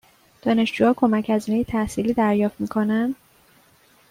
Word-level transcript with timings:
دانشجوها 0.41 0.93
کمک 0.97 1.29
هزینه 1.29 1.63
تحصیلی 1.63 2.13
دریافت 2.13 2.61
می 2.61 2.67
کنند؟ 2.67 3.15